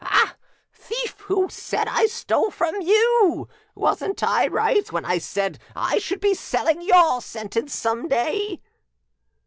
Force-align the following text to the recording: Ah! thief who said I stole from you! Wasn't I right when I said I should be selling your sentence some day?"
Ah! 0.03 0.35
thief 0.73 1.19
who 1.27 1.47
said 1.51 1.87
I 1.87 2.07
stole 2.07 2.49
from 2.49 2.81
you! 2.81 3.47
Wasn't 3.75 4.23
I 4.23 4.47
right 4.47 4.91
when 4.91 5.05
I 5.05 5.19
said 5.19 5.59
I 5.75 5.99
should 5.99 6.19
be 6.21 6.33
selling 6.33 6.81
your 6.81 7.21
sentence 7.21 7.75
some 7.75 8.07
day?" 8.07 8.63